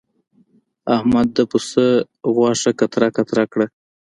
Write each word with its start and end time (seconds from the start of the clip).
احمد 0.95 1.27
د 1.35 1.39
پسه 1.51 1.87
غوښه 2.33 2.71
قطره 2.79 3.09
قطره 3.17 3.45
کړه. 3.51 3.65